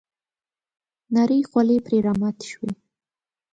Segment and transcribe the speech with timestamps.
[1.13, 2.71] نرۍ خولې پر راماتې شوې.